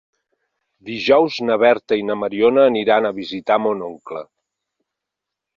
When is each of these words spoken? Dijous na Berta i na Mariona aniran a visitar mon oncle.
Dijous 0.87 1.37
na 1.49 1.57
Berta 1.65 1.99
i 2.03 2.07
na 2.07 2.17
Mariona 2.21 2.65
aniran 2.71 3.11
a 3.11 3.15
visitar 3.21 3.59
mon 3.67 3.85
oncle. 3.93 4.25